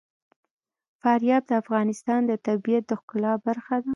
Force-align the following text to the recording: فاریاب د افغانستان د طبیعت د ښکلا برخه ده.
فاریاب 1.01 1.43
د 1.47 1.51
افغانستان 1.63 2.21
د 2.27 2.31
طبیعت 2.47 2.83
د 2.87 2.91
ښکلا 2.99 3.33
برخه 3.47 3.75
ده. 3.85 3.89